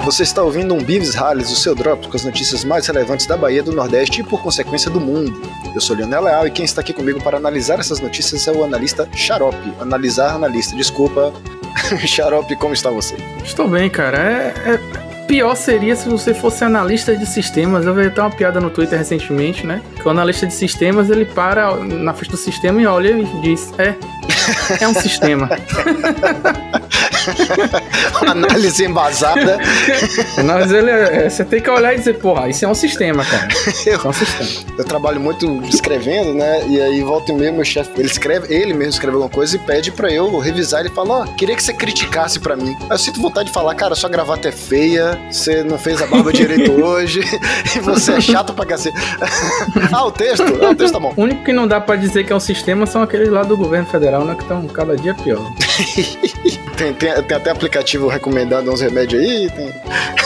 [0.00, 3.36] você está ouvindo um Beavis Hales, o seu drop com as notícias mais relevantes da
[3.36, 5.40] Bahia, do Nordeste e, por consequência, do mundo.
[5.74, 8.64] Eu sou Leonel Leal e quem está aqui comigo para analisar essas notícias é o
[8.64, 9.72] analista Xarope.
[9.80, 11.32] Analisar analista, desculpa.
[12.06, 13.16] Xarope, como está você?
[13.44, 14.18] Estou bem, cara.
[14.18, 17.86] É, é- Pior seria se você fosse analista de sistemas.
[17.86, 19.80] Eu vi até uma piada no Twitter recentemente, né?
[19.94, 23.72] Que o analista de sistemas ele para na frente do sistema e olha e diz:
[23.78, 23.94] É,
[24.80, 25.48] é um sistema.
[28.26, 29.58] Análise embasada.
[30.44, 33.48] Mas ele é, você tem que olhar e dizer: Porra, isso é um sistema, cara.
[33.86, 34.66] Eu, Isso é um sistema.
[34.78, 36.66] eu trabalho muito escrevendo, né?
[36.68, 39.58] E aí volta e meia meu chefe, ele escreve, ele mesmo escreve alguma coisa e
[39.58, 40.80] pede pra eu revisar.
[40.80, 42.76] Ele fala, ó, queria que você criticasse pra mim.
[42.82, 46.06] Aí eu sinto vontade de falar, cara, sua gravata é feia, você não fez a
[46.06, 47.20] barba direito hoje,
[47.74, 48.96] e você é chato pra cacete.
[49.92, 50.44] ah, o texto?
[50.62, 51.12] Ah, o texto tá bom.
[51.16, 53.56] O único que não dá pra dizer que é um sistema são aqueles lá do
[53.56, 54.34] governo federal, né?
[54.34, 55.50] Que estão cada dia pior.
[56.76, 59.50] Tem, tem- tem até aplicativo recomendando uns remédios aí.
[59.50, 59.72] tem-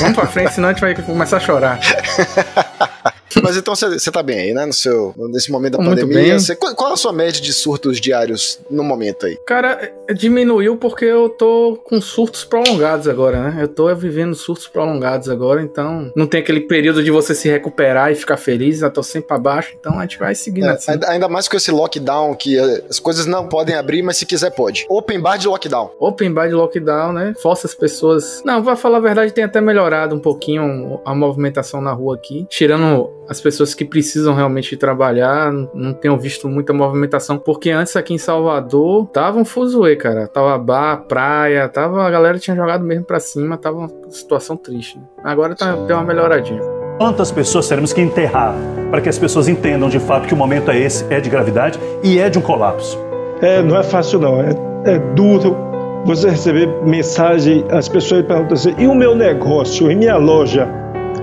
[0.00, 1.78] Vamos pra frente, senão a gente vai começar a chorar.
[3.42, 4.66] Mas então você tá bem aí, né?
[4.66, 6.22] No seu, nesse momento da muito pandemia.
[6.30, 6.38] bem.
[6.38, 9.36] Você- qual, qual a sua média de surtos diários no momento aí?
[9.46, 13.62] Cara, é, diminuiu porque eu tô com surtos prolongados agora, né?
[13.62, 18.10] Eu tô vivendo surtos prolongados agora, então não tem aquele período de você se recuperar
[18.10, 20.92] e ficar feliz, eu tô sempre pra baixo, então a gente vai seguindo É, assim.
[20.92, 24.26] ainda, ainda mais com esse lockdown que eh, as coisas não podem abrir, mas se
[24.26, 24.86] quiser pode.
[24.88, 25.90] Open bar de lockdown.
[25.98, 27.34] Open bar de lockdown, né?
[27.42, 28.42] Força as pessoas.
[28.44, 32.46] Não, pra falar a verdade, tem até melhorado um pouquinho a movimentação na rua aqui.
[32.48, 37.38] Tirando as pessoas que precisam realmente trabalhar, não- tenho visto muita movimentação.
[37.38, 40.26] Porque antes aqui em Salvador tava um fuzuê, cara.
[40.28, 42.04] Tava bar, praia, tava.
[42.06, 44.98] A galera tinha jogado mesmo pra cima, tava uma situação triste.
[44.98, 45.04] né?
[45.24, 46.60] Agora tá, deu uma melhoradinha.
[46.98, 48.54] Quantas pessoas teremos que enterrar
[48.90, 51.78] para que as pessoas entendam de fato que o momento é esse, é de gravidade
[52.04, 52.96] e é de um colapso?
[53.40, 54.50] É, não é fácil não, é,
[54.84, 55.56] é duro
[56.04, 60.68] você receber mensagem, as pessoas perguntam assim, e o meu negócio, e minha loja?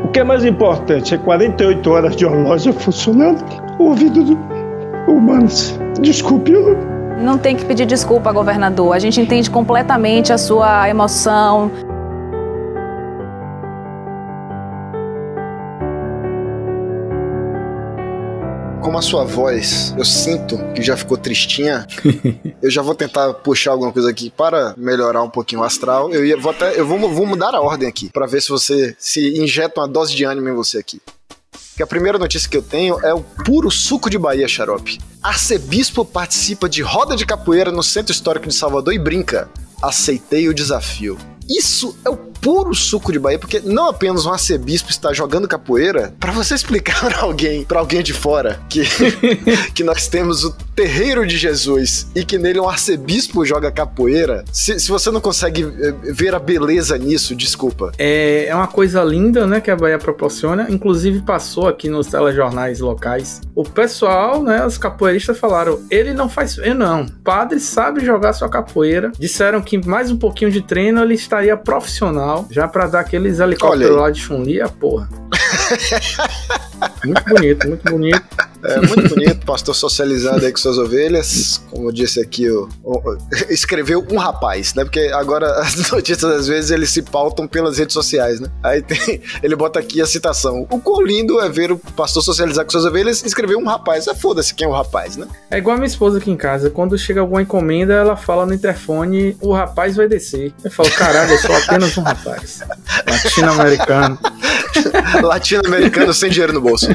[0.04, 3.44] O que é mais importante, é 48 horas de uma loja funcionando?
[3.80, 4.38] O ouvido do
[5.08, 5.48] humano,
[6.00, 6.78] desculpe, eu
[7.20, 8.96] Não tem que pedir desculpa, governador.
[8.96, 11.72] A gente entende completamente a sua emoção.
[18.82, 21.86] Como a sua voz, eu sinto que já ficou tristinha,
[22.64, 26.12] eu já vou tentar puxar alguma coisa aqui para melhorar um pouquinho o astral.
[26.12, 28.96] Eu, ia, vou até, eu vou, vou mudar a ordem aqui, para ver se você
[28.98, 31.00] se injeta uma dose de ânimo em você aqui.
[31.76, 35.00] Que a primeira notícia que eu tenho é o puro suco de Bahia, xarope.
[35.22, 39.48] Arcebispo participa de roda de capoeira no Centro Histórico de Salvador e brinca.
[39.80, 41.20] Aceitei o desafio.
[41.48, 46.14] Isso é o puro suco de Bahia, porque não apenas um arcebispo está jogando capoeira,
[46.20, 48.82] para você explicar para alguém, para alguém de fora, que,
[49.74, 54.80] que nós temos o terreiro de Jesus e que nele um arcebispo joga capoeira, se,
[54.80, 57.92] se você não consegue eh, ver a beleza nisso, desculpa.
[57.98, 60.68] É, é uma coisa linda, né, que a Bahia proporciona.
[60.70, 63.42] Inclusive passou aqui nos telejornais locais.
[63.56, 67.06] O pessoal, né, os capoeiristas falaram, ele não faz feio não.
[67.24, 69.12] Padre sabe jogar sua capoeira.
[69.20, 73.96] Disseram que mais um pouquinho de treino ele estaria profissional, já pra dar aqueles helicópteros
[73.96, 75.10] lá de Chun-Li, a porra.
[77.06, 78.41] muito bonito, muito bonito.
[78.64, 81.62] É muito bonito, pastor socializando aí com suas ovelhas.
[81.70, 83.18] Como disse aqui, o, o-
[83.50, 84.84] escreveu um rapaz, né?
[84.84, 88.48] Porque agora as notícias às vezes eles se pautam pelas redes sociais, né?
[88.64, 92.64] Aí tem, ele bota aqui a citação: O quão lindo é ver o pastor socializar
[92.66, 94.08] com suas ovelhas e escreveu um rapaz.
[94.08, 95.28] Ah, foda-se quem é o rapaz, né?
[95.50, 96.70] É igual a minha esposa aqui em casa.
[96.70, 100.54] Quando chega alguma encomenda, ela fala no interfone: o rapaz vai descer.
[100.64, 102.60] Eu falo: caralho, eu sou apenas um rapaz.
[103.10, 104.20] Latino-americano.
[105.22, 106.88] Latino-americano sem dinheiro no bolso.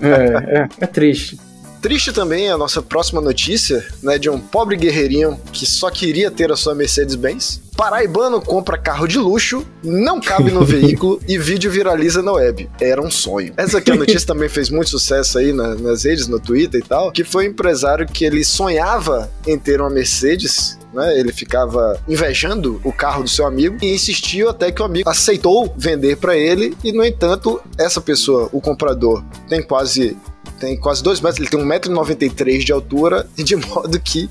[0.00, 1.38] É, é, é triste.
[1.80, 6.50] Triste também a nossa próxima notícia, né, de um pobre guerreirinho que só queria ter
[6.50, 7.62] a sua Mercedes-Benz.
[7.76, 12.68] Paraibano compra carro de luxo, não cabe no veículo e vídeo viraliza na web.
[12.80, 13.52] Era um sonho.
[13.56, 16.88] Essa aqui a notícia também fez muito sucesso aí na- nas redes, no Twitter e
[16.88, 21.18] tal, que foi um empresário que ele sonhava em ter uma Mercedes, né?
[21.18, 25.72] Ele ficava invejando o carro do seu amigo e insistiu até que o amigo aceitou
[25.76, 30.16] vender para ele e no entanto, essa pessoa, o comprador, tem quase
[30.60, 34.30] tem quase 2 metros, ele tem 1,93m de altura, de modo que.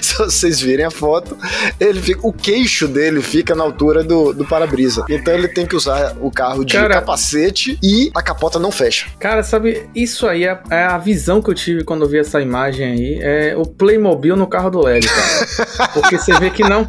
[0.04, 1.36] Se vocês virem a foto,
[1.78, 5.04] ele fica, o queixo dele fica na altura do, do para-brisa.
[5.08, 9.06] Então ele tem que usar o carro de Cara- capacete e a capota não fecha.
[9.18, 12.40] Cara, sabe, isso aí é, é a visão que eu tive quando eu vi essa
[12.40, 13.18] imagem aí.
[13.20, 15.90] É o Playmobil no carro do Lélio, cara.
[15.94, 16.86] Porque você vê que não.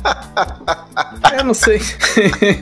[1.37, 1.79] Eu não sei.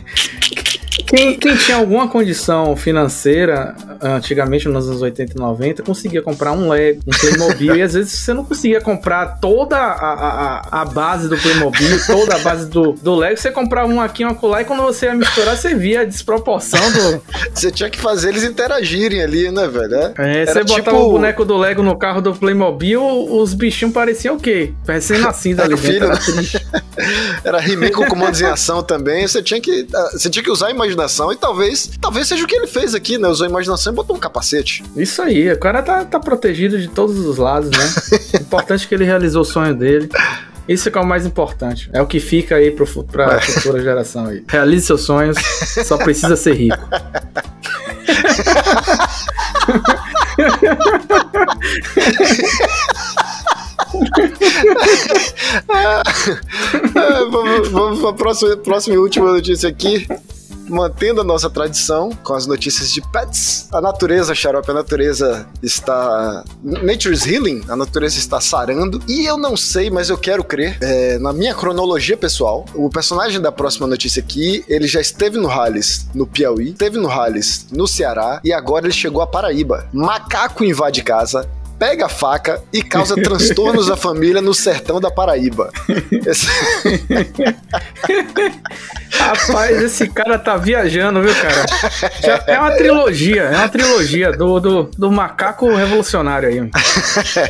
[1.07, 6.69] Quem, quem tinha alguma condição financeira, antigamente nos anos 80 e 90, conseguia comprar um
[6.69, 11.28] Lego, um Playmobil, e às vezes você não conseguia comprar toda a, a, a base
[11.28, 14.66] do Playmobil, toda a base do, do Lego, você comprava um aqui, um acolá, e
[14.66, 17.22] quando você ia misturar, você via a desproporção do...
[17.54, 20.13] Você tinha que fazer eles interagirem ali, né, velho?
[20.18, 20.98] É, você botava tipo...
[20.98, 24.74] o boneco do Lego no carro do Playmobil, os bichinhos pareciam o quê?
[24.88, 26.10] Recém-nascido ali filho.
[26.10, 26.16] Né?
[27.44, 30.68] Era He-Man com comandos em ação também, você tinha que, ah, você tinha que usar
[30.68, 33.28] a imaginação e talvez, talvez seja o que ele fez aqui, né?
[33.28, 34.83] Usou a imaginação botou um capacete.
[34.95, 37.86] Isso aí, o cara tá, tá protegido de todos os lados, né?
[38.41, 40.09] Importante que ele realizou o sonho dele.
[40.68, 41.89] Isso é o mais importante.
[41.91, 43.41] É o que fica aí pro, pra é.
[43.41, 44.44] futura geração aí.
[44.47, 45.38] Realize seus sonhos,
[45.86, 46.77] só precisa ser rico.
[57.31, 60.07] vamos, vamos para a próxima, próxima e última notícia aqui
[60.69, 63.68] mantendo a nossa tradição com as notícias de pets.
[63.71, 66.44] A natureza, xarope, a natureza está.
[66.63, 69.01] Nature's healing, a natureza está sarando.
[69.07, 73.42] E eu não sei, mas eu quero crer, é, na minha cronologia pessoal, o personagem
[73.42, 77.88] da próxima notícia aqui, ele já esteve no Halles no Piauí, esteve no Halles no
[77.88, 79.88] Ceará e agora ele chegou a Paraíba.
[79.94, 81.50] Macaco invade casa,
[81.80, 85.72] pega a faca e causa transtornos à família no sertão da Paraíba.
[86.12, 86.48] Esse...
[89.12, 91.66] Rapaz, esse cara tá viajando, viu, cara?
[92.22, 96.58] Já é uma trilogia, é uma trilogia do, do, do macaco revolucionário aí.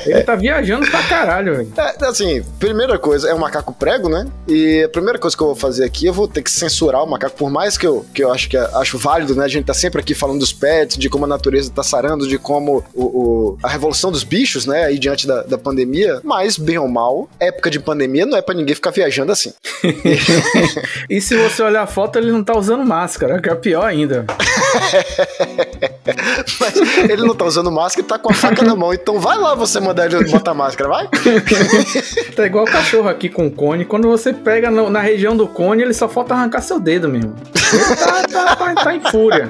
[0.06, 1.74] Ele tá viajando pra caralho, velho.
[1.78, 4.25] É, assim, primeira coisa, é um macaco prego, né?
[4.48, 7.10] E a primeira coisa que eu vou fazer aqui, eu vou ter que censurar o
[7.10, 9.46] macaco, por mais que eu, que eu acho que acho válido, né?
[9.46, 12.38] A gente tá sempre aqui falando dos pets, de como a natureza tá sarando, de
[12.38, 14.86] como o, o a revolução dos bichos, né?
[14.86, 18.56] Aí diante da, da pandemia, mas, bem ou mal, época de pandemia não é pra
[18.56, 19.54] ninguém ficar viajando assim.
[21.10, 24.25] e se você olhar a foto, ele não tá usando máscara, que é pior ainda.
[26.60, 26.75] Mas
[27.10, 28.94] ele não tá usando máscara e tá com a faca na mão.
[28.94, 31.10] Então vai lá você mandar ele botar máscara, vai?
[32.36, 33.86] tá igual o cachorro aqui com o cone.
[33.86, 37.36] Quando você pega no, na região do cone, ele só falta arrancar seu dedo mesmo.
[37.74, 39.50] Ele tá, tá, tá, tá em fúria.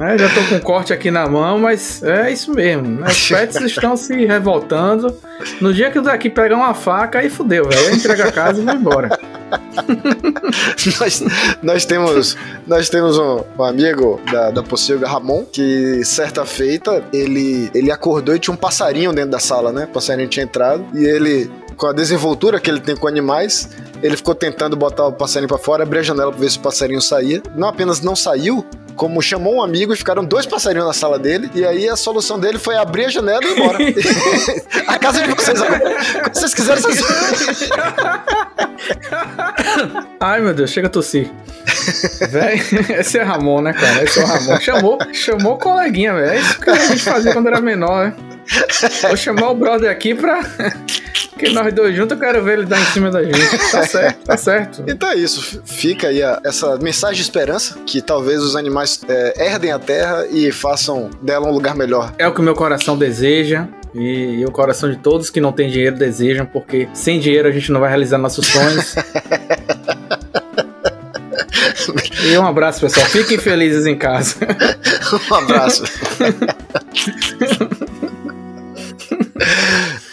[0.00, 3.00] É, já tô com um corte aqui na mão, mas é isso mesmo.
[3.00, 3.08] Né?
[3.08, 5.14] Os pets estão se revoltando.
[5.60, 7.94] No dia que o daqui pegar uma faca, aí fudeu, velho.
[7.94, 9.18] Entrega a casa e vai embora.
[11.00, 11.22] nós,
[11.62, 12.36] nós temos,
[12.66, 18.34] nós temos um, um amigo da, da Pocilga, Ramon, que certa feita ele, ele acordou
[18.34, 19.84] e tinha um passarinho dentro da sala, né?
[19.84, 23.68] O passarinho tinha entrado e ele com a desenvoltura que ele tem com animais,
[24.02, 26.60] ele ficou tentando botar o passarinho para fora, abrir a janela para ver se o
[26.62, 27.42] passarinho saía.
[27.54, 28.64] Não apenas não saiu,
[28.96, 31.50] como chamou um amigo e ficaram dois passarinhos na sala dele.
[31.54, 33.78] E aí a solução dele foi abrir a janela e ir embora.
[34.88, 36.02] a casa de vocês agora.
[36.32, 37.04] Se vocês quiserem, vocês.
[40.20, 41.30] Ai, meu Deus, chega a tossir.
[42.30, 42.60] Véi,
[42.98, 44.04] esse é Ramon, né, cara?
[44.04, 44.60] Esse é o Ramon.
[44.60, 46.30] Chamou, chamou o coleguinha, velho.
[46.30, 48.16] É isso que a gente fazia quando era menor, né?
[49.02, 50.40] Vou chamar o brother aqui pra.
[51.38, 53.58] que nós dois juntos eu quero ver ele dar em cima da gente.
[53.70, 54.84] Tá certo, tá certo.
[54.86, 55.62] Então é isso.
[55.64, 60.26] Fica aí a, essa mensagem de esperança que talvez os animais é, herdem a terra
[60.30, 62.14] e façam dela um lugar melhor.
[62.18, 63.66] É o que o meu coração deseja.
[63.98, 67.50] E, e, o coração de todos que não têm dinheiro desejam, porque sem dinheiro a
[67.50, 68.94] gente não vai realizar nossos sonhos.
[72.24, 73.06] e um abraço, pessoal.
[73.06, 74.36] Fiquem felizes em casa.
[75.30, 75.84] um abraço.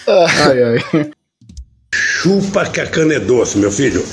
[0.07, 1.11] ai, ai.
[1.93, 4.03] Chupa que a cana é doce, meu filho.